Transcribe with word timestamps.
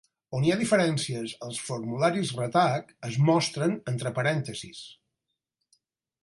On 0.35 0.45
hi 0.45 0.51
ha 0.53 0.55
diferències 0.59 1.35
als 1.47 1.59
formularis 1.65 2.31
Ratak, 2.39 2.89
es 3.11 3.19
mostren 3.29 3.77
entre 3.93 4.15
parèntesis. 4.17 4.83